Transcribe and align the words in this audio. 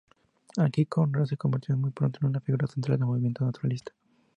Aquí 0.57 0.87
Conrad 0.87 1.25
se 1.25 1.37
convirtió 1.37 1.77
muy 1.77 1.91
pronto 1.91 2.17
en 2.23 2.29
una 2.29 2.39
figura 2.41 2.65
central 2.65 2.97
del 2.97 3.05
movimiento 3.05 3.45
naturalista. 3.45 3.91